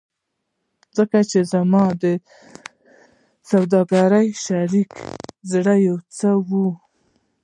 ځکه 0.97 1.19
چې 1.29 1.39
ته 1.41 1.47
زما 1.51 1.83
سوداګریز 3.49 4.35
شریک 4.45 4.89
یې 5.01 5.05
زه 5.49 5.73
یو 5.87 5.97
څه 6.17 6.29
وایم 6.47 6.75